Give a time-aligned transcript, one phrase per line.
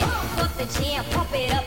[0.00, 0.08] in,
[0.58, 1.59] the jam, pump it up.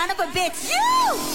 [0.00, 1.29] Son of a bitch, you!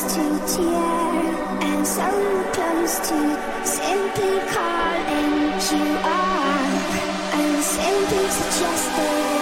[0.00, 9.39] close to tear and so close to simply calling you up and simply suggesting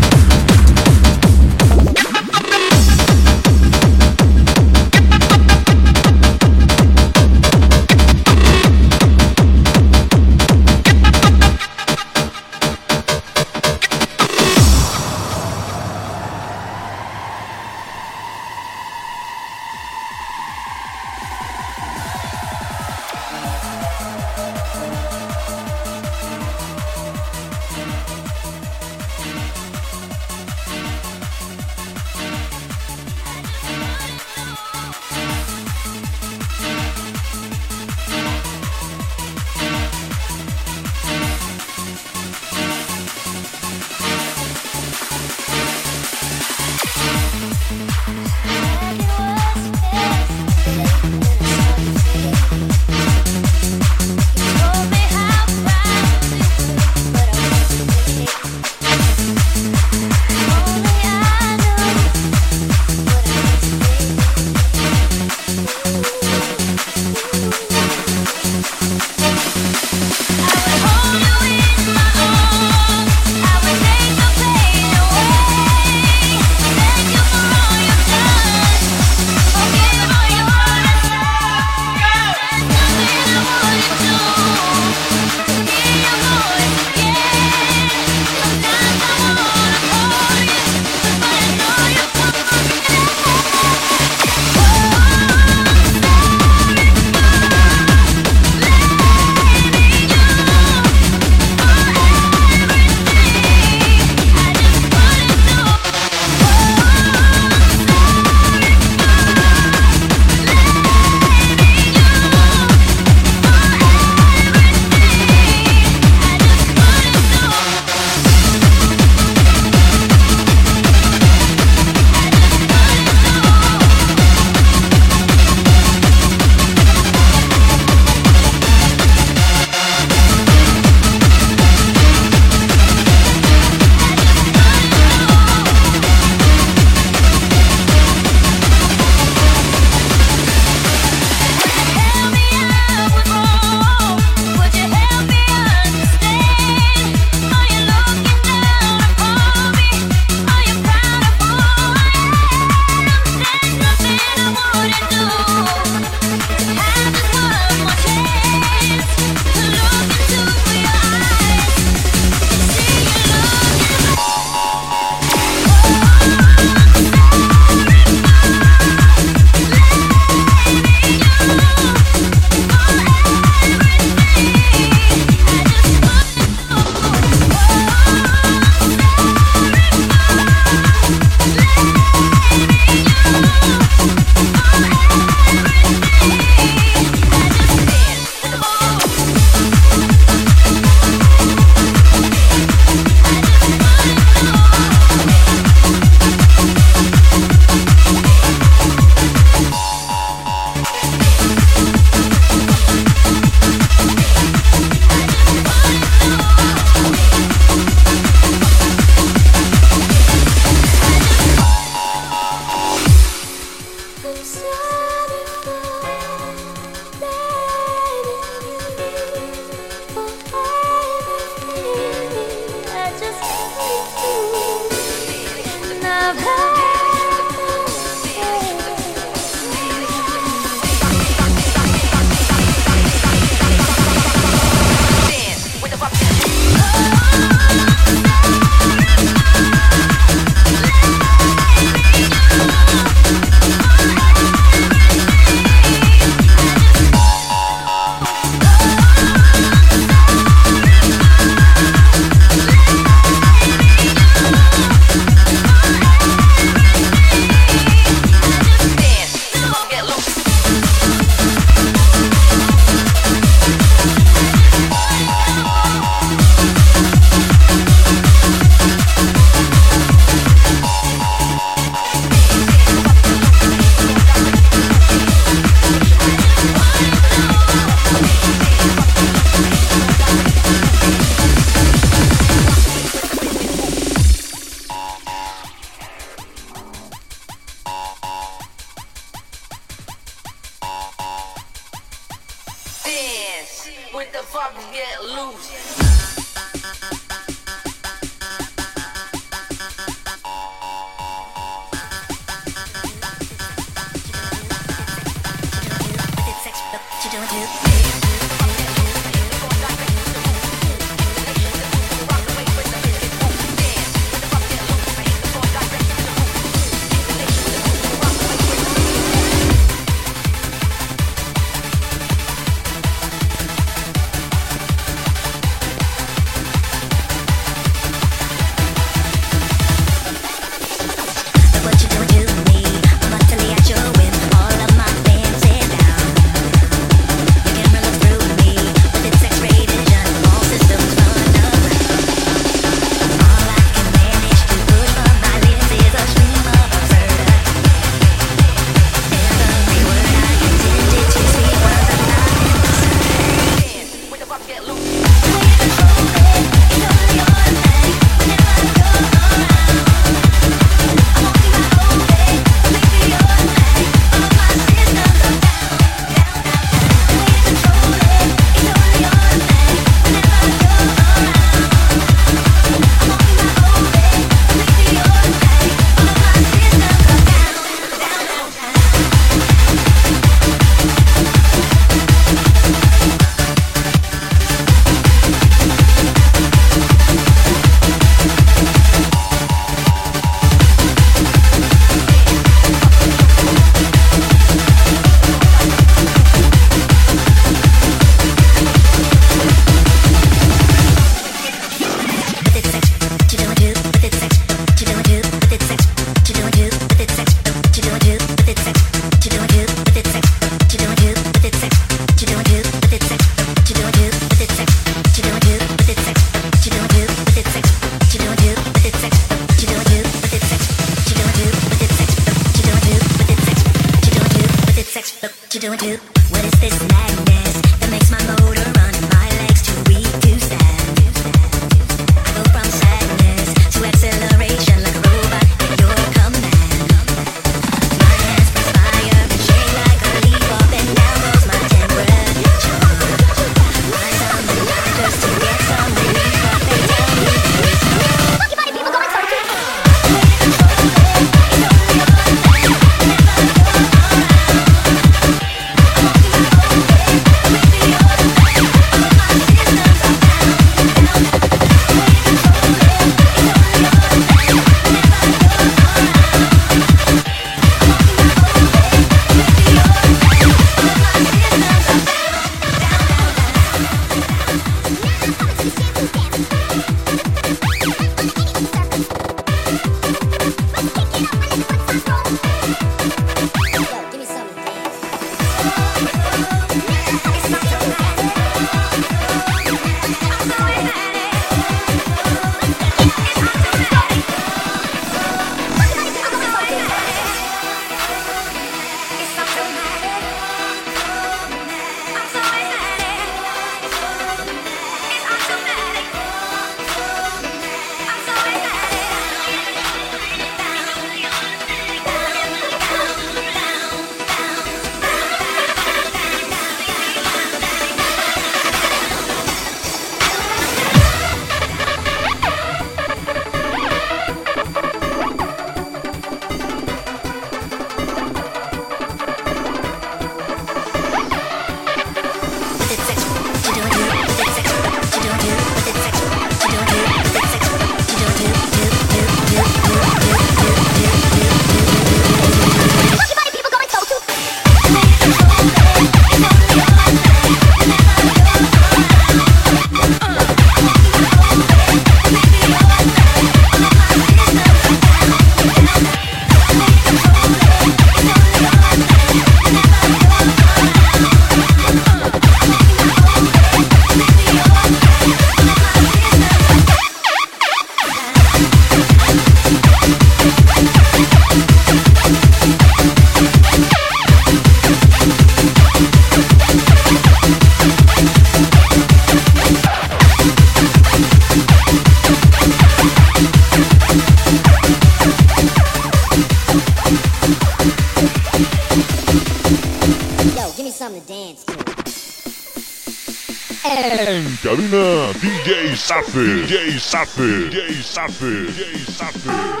[596.51, 600.00] Sap, DJ Sap, DJ Sap, DJ Sap.